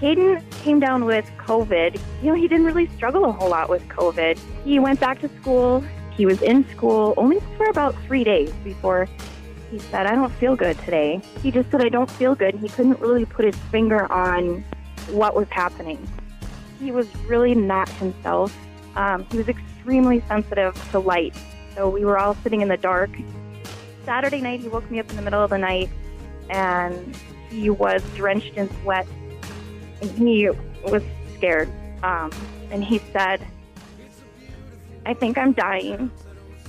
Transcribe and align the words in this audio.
Caden 0.00 0.42
came 0.62 0.80
down 0.80 1.04
with 1.04 1.24
COVID. 1.38 2.00
You 2.22 2.28
know, 2.28 2.34
he 2.34 2.48
didn't 2.48 2.66
really 2.66 2.88
struggle 2.96 3.24
a 3.24 3.32
whole 3.32 3.50
lot 3.50 3.68
with 3.68 3.86
COVID. 3.88 4.38
He 4.64 4.78
went 4.78 5.00
back 5.00 5.20
to 5.20 5.28
school. 5.40 5.84
He 6.16 6.26
was 6.26 6.42
in 6.42 6.68
school 6.70 7.14
only 7.16 7.40
for 7.56 7.66
about 7.66 7.94
three 8.06 8.24
days 8.24 8.50
before 8.62 9.08
he 9.74 9.80
said, 9.80 10.06
I 10.06 10.14
don't 10.14 10.32
feel 10.34 10.54
good 10.54 10.78
today. 10.80 11.20
He 11.42 11.50
just 11.50 11.68
said, 11.70 11.82
I 11.82 11.88
don't 11.88 12.08
feel 12.08 12.36
good. 12.36 12.54
He 12.54 12.68
couldn't 12.68 13.00
really 13.00 13.24
put 13.24 13.44
his 13.44 13.56
finger 13.72 14.10
on 14.12 14.64
what 15.10 15.34
was 15.34 15.48
happening. 15.50 16.06
He 16.78 16.92
was 16.92 17.12
really 17.26 17.56
not 17.56 17.88
himself. 17.88 18.56
Um, 18.94 19.26
he 19.32 19.38
was 19.38 19.48
extremely 19.48 20.22
sensitive 20.28 20.74
to 20.92 21.00
light. 21.00 21.34
So 21.74 21.88
we 21.88 22.04
were 22.04 22.18
all 22.18 22.36
sitting 22.36 22.60
in 22.60 22.68
the 22.68 22.76
dark. 22.76 23.10
Saturday 24.04 24.40
night, 24.40 24.60
he 24.60 24.68
woke 24.68 24.88
me 24.92 25.00
up 25.00 25.10
in 25.10 25.16
the 25.16 25.22
middle 25.22 25.42
of 25.42 25.50
the 25.50 25.58
night 25.58 25.90
and 26.50 27.16
he 27.50 27.68
was 27.68 28.00
drenched 28.14 28.54
in 28.54 28.70
sweat 28.82 29.08
and 30.10 30.28
he 30.28 30.48
was 30.84 31.02
scared. 31.36 31.68
Um, 32.02 32.30
and 32.70 32.84
he 32.84 32.98
said, 33.12 33.46
I 35.06 35.14
think 35.14 35.38
I'm 35.38 35.52
dying. 35.52 36.10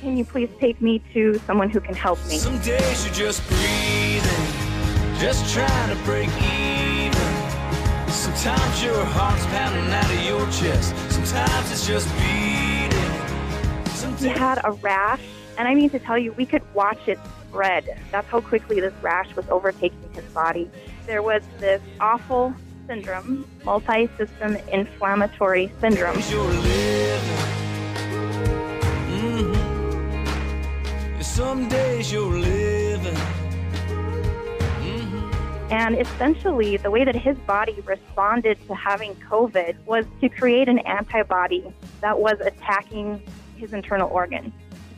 Can 0.00 0.16
you 0.16 0.24
please 0.24 0.50
take 0.60 0.80
me 0.80 1.02
to 1.12 1.38
someone 1.46 1.70
who 1.70 1.80
can 1.80 1.94
help 1.94 2.18
me? 2.26 2.38
Some 2.38 2.58
days 2.60 3.04
you're 3.04 3.14
just 3.14 3.46
breathing, 3.48 4.46
just 5.18 5.52
trying 5.52 5.96
to 5.96 6.04
break 6.04 6.28
even. 6.40 7.18
Sometimes 8.08 8.84
your 8.84 9.04
heart's 9.06 9.44
pounding 9.46 9.92
out 9.92 10.04
of 10.04 10.24
your 10.24 10.44
chest. 10.52 10.94
Sometimes 11.10 11.72
it's 11.72 11.86
just 11.86 12.08
beating. 12.16 13.86
Some 13.96 14.16
He 14.16 14.28
had 14.28 14.60
a 14.64 14.72
rash, 14.72 15.20
and 15.56 15.66
I 15.66 15.74
mean 15.74 15.90
to 15.90 15.98
tell 15.98 16.18
you, 16.18 16.32
we 16.32 16.46
could 16.46 16.62
watch 16.74 17.08
it 17.08 17.18
spread. 17.48 17.98
That's 18.12 18.28
how 18.28 18.40
quickly 18.40 18.80
this 18.80 18.94
rash 19.02 19.34
was 19.34 19.48
overtaking 19.48 20.12
his 20.14 20.24
body. 20.26 20.70
There 21.06 21.22
was 21.22 21.42
this 21.58 21.82
awful 21.98 22.54
syndrome, 22.88 23.46
multi 23.64 24.08
system 24.16 24.56
inflammatory 24.72 25.70
syndrome. 25.80 26.16
Mm-hmm. 29.06 31.20
Some 31.20 31.68
days 31.68 32.10
you're 32.10 32.38
living. 32.38 33.14
hmm 34.80 35.30
And 35.70 36.00
essentially, 36.00 36.78
the 36.78 36.90
way 36.90 37.04
that 37.04 37.14
his 37.14 37.36
body 37.40 37.78
responded 37.84 38.58
to 38.66 38.74
having 38.74 39.14
COVID 39.16 39.76
was 39.84 40.06
to 40.22 40.28
create 40.30 40.68
an 40.68 40.78
antibody 40.80 41.72
that 42.00 42.18
was 42.18 42.40
attacking 42.40 43.22
his 43.56 43.72
internal 43.72 44.08
organs. 44.10 44.52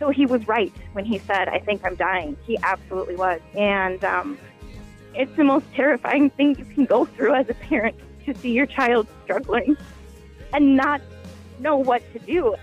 So 0.00 0.10
he 0.10 0.26
was 0.26 0.48
right 0.48 0.72
when 0.92 1.04
he 1.04 1.18
said, 1.18 1.48
I 1.48 1.60
think 1.60 1.84
I'm 1.84 1.94
dying. 1.94 2.36
He 2.46 2.58
absolutely 2.62 3.16
was. 3.16 3.40
And 3.54 4.02
um, 4.04 4.38
it's 5.14 5.34
the 5.36 5.44
most 5.44 5.66
terrifying 5.74 6.30
thing 6.30 6.56
you 6.58 6.64
can 6.64 6.84
go 6.84 7.04
through 7.04 7.34
as 7.34 7.48
a 7.48 7.54
parent 7.54 7.96
to 8.24 8.34
see 8.34 8.52
your 8.52 8.66
child 8.66 9.06
struggling 9.24 9.76
and 10.52 10.76
not 10.76 11.00
know 11.60 11.76
what 11.76 12.02
to 12.12 12.18
do. 12.20 12.54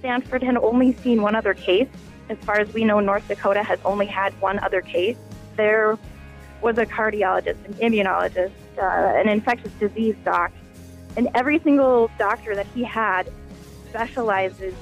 Sanford 0.00 0.42
had 0.42 0.56
only 0.56 0.92
seen 0.94 1.22
one 1.22 1.34
other 1.34 1.54
case. 1.54 1.88
As 2.28 2.38
far 2.38 2.60
as 2.60 2.72
we 2.72 2.84
know, 2.84 3.00
North 3.00 3.26
Dakota 3.26 3.62
has 3.62 3.80
only 3.84 4.06
had 4.06 4.38
one 4.40 4.58
other 4.60 4.80
case. 4.80 5.16
There 5.56 5.98
was 6.60 6.78
a 6.78 6.86
cardiologist, 6.86 7.64
an 7.64 7.74
immunologist, 7.74 8.52
uh, 8.78 9.18
an 9.18 9.28
infectious 9.28 9.72
disease 9.80 10.16
doc, 10.24 10.52
and 11.16 11.28
every 11.34 11.58
single 11.60 12.10
doctor 12.18 12.54
that 12.54 12.66
he 12.74 12.84
had 12.84 13.32
specializes 13.88 14.74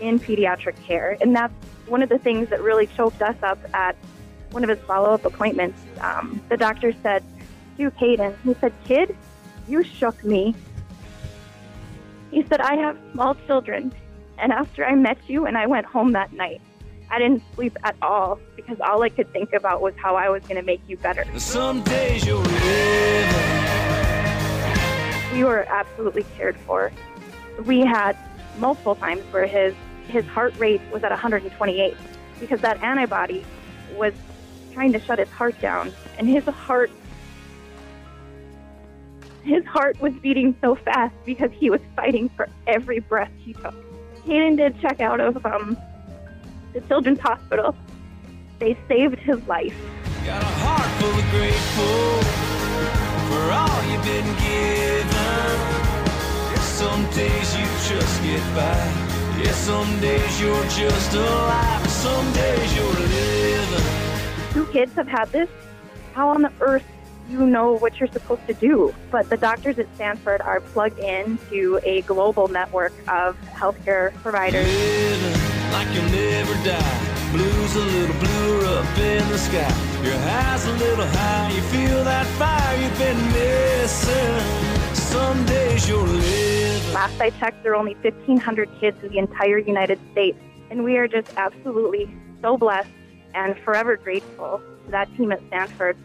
in 0.00 0.18
pediatric 0.18 0.76
care. 0.84 1.16
And 1.20 1.34
that's 1.34 1.54
one 1.86 2.02
of 2.02 2.08
the 2.08 2.18
things 2.18 2.48
that 2.50 2.62
really 2.62 2.86
choked 2.86 3.20
us 3.20 3.36
up 3.42 3.58
at 3.74 3.96
one 4.52 4.62
of 4.62 4.70
his 4.70 4.78
follow 4.86 5.10
up 5.14 5.24
appointments. 5.24 5.80
Um, 6.00 6.40
the 6.48 6.56
doctor 6.56 6.92
said 7.02 7.24
to 7.78 7.90
Caden, 7.92 8.36
he 8.44 8.54
said, 8.54 8.72
Kid, 8.84 9.16
you 9.66 9.82
shook 9.82 10.22
me. 10.24 10.54
He 12.30 12.44
said, 12.44 12.60
I 12.60 12.76
have 12.76 12.96
small 13.12 13.34
children, 13.46 13.92
and 14.38 14.52
after 14.52 14.84
I 14.84 14.94
met 14.94 15.18
you 15.28 15.46
and 15.46 15.56
I 15.56 15.66
went 15.66 15.86
home 15.86 16.12
that 16.12 16.32
night, 16.32 16.60
I 17.10 17.18
didn't 17.18 17.42
sleep 17.54 17.76
at 17.84 17.94
all 18.00 18.40
because 18.56 18.80
all 18.80 19.02
I 19.02 19.10
could 19.10 19.30
think 19.32 19.52
about 19.52 19.82
was 19.82 19.94
how 19.96 20.16
I 20.16 20.30
was 20.30 20.42
going 20.44 20.56
to 20.56 20.62
make 20.62 20.80
you 20.88 20.96
better. 20.96 21.26
Some 21.38 21.82
days 21.82 22.24
you're 22.24 22.38
living. 22.38 23.52
We 25.34 25.44
were 25.44 25.66
absolutely 25.68 26.24
cared 26.36 26.56
for. 26.60 26.90
We 27.66 27.80
had 27.80 28.16
multiple 28.58 28.94
times 28.94 29.22
where 29.30 29.46
his 29.46 29.74
his 30.08 30.26
heart 30.26 30.54
rate 30.58 30.80
was 30.92 31.04
at 31.04 31.10
128 31.10 31.96
because 32.40 32.60
that 32.60 32.82
antibody 32.82 33.44
was 33.94 34.12
trying 34.72 34.92
to 34.92 35.00
shut 35.00 35.18
his 35.18 35.28
heart 35.30 35.60
down, 35.60 35.92
and 36.18 36.28
his 36.28 36.44
heart 36.44 36.90
his 39.44 39.64
heart 39.64 40.00
was 40.00 40.12
beating 40.14 40.54
so 40.60 40.76
fast 40.76 41.14
because 41.24 41.50
he 41.52 41.68
was 41.68 41.80
fighting 41.96 42.28
for 42.30 42.48
every 42.66 43.00
breath 43.00 43.32
he 43.38 43.52
took. 43.54 43.74
Hayden 44.24 44.56
did 44.56 44.80
check 44.80 45.00
out 45.00 45.20
of 45.20 45.44
um, 45.44 45.76
the 46.72 46.80
Children's 46.82 47.18
Hospital. 47.18 47.74
They 48.60 48.76
saved 48.86 49.18
his 49.18 49.44
life. 49.48 49.74
Got 50.24 50.42
a 50.42 50.46
heart 50.46 50.90
full 51.00 51.10
of 51.10 51.30
grateful 51.30 52.22
for 53.28 53.50
all 53.50 53.82
you've 53.90 54.04
been 54.04 54.30
given. 54.38 55.12
Yes, 56.54 56.68
some 56.78 57.04
days 57.10 57.56
you 57.58 57.66
just 57.90 58.22
get 58.22 58.42
by. 58.54 59.12
Yes, 59.42 59.56
some 59.56 60.00
days 60.00 60.40
you're 60.40 60.64
just 60.66 61.14
alive. 61.14 61.90
Some 61.90 62.32
days 62.32 62.76
you're 62.76 62.94
living. 62.94 64.01
Two 64.52 64.66
kids 64.66 64.92
have 64.94 65.08
had 65.08 65.30
this, 65.32 65.48
how 66.14 66.28
on 66.28 66.42
the 66.42 66.52
earth 66.60 66.84
do 67.26 67.32
you 67.32 67.46
know 67.46 67.72
what 67.72 67.98
you're 67.98 68.12
supposed 68.12 68.46
to 68.46 68.54
do? 68.54 68.94
But 69.10 69.30
the 69.30 69.36
doctors 69.36 69.78
at 69.78 69.86
Sanford 69.96 70.40
are 70.40 70.60
plugged 70.60 70.98
into 70.98 71.80
a 71.84 72.02
global 72.02 72.48
network 72.48 72.92
of 73.08 73.36
healthcare 73.52 74.12
providers. 74.22 74.66
Like 75.72 75.88
you'll. 75.94 76.12
Blues 77.32 77.76
a 77.76 77.78
little 77.78 78.16
bluer 78.20 78.66
up 78.66 78.98
in 78.98 79.26
the 79.30 79.38
sky. 79.38 79.66
Your 80.04 80.18
high's 80.18 80.66
a 80.66 80.72
little 80.72 81.06
high. 81.06 81.50
You 81.50 81.62
feel 81.62 82.04
that 82.04 82.26
fire 82.36 82.78
you've 82.78 82.98
been 82.98 83.16
missing. 83.32 84.94
Some 84.94 85.46
days 85.46 85.88
you're 85.88 86.06
living. 86.06 86.92
Last 86.92 87.18
I 87.22 87.30
checked, 87.30 87.62
there 87.62 87.72
are 87.72 87.76
only 87.76 87.94
1,500 87.94 88.68
kids 88.78 89.02
in 89.02 89.12
the 89.12 89.18
entire 89.18 89.56
United 89.56 89.98
States. 90.12 90.36
And 90.70 90.84
we 90.84 90.98
are 90.98 91.08
just 91.08 91.32
absolutely 91.38 92.14
so 92.42 92.58
blessed 92.58 92.90
and 93.34 93.56
forever 93.64 93.96
grateful 93.96 94.62
to 94.86 94.90
that 94.90 95.08
team 95.16 95.32
at 95.32 95.40
Sanford 95.50 95.96